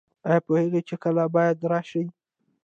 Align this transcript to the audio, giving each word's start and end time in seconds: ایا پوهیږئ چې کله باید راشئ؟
ایا 0.27 0.39
پوهیږئ 0.45 0.81
چې 0.87 0.95
کله 1.03 1.23
باید 1.35 1.57
راشئ؟ 1.71 2.03